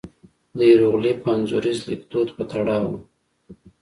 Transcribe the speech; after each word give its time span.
د 0.57 0.59
هېروغلیف 0.69 1.17
انځوریز 1.31 1.79
لیکدود 1.89 2.27
په 2.37 2.43
تړاو 2.51 2.83
وو. 2.89 2.99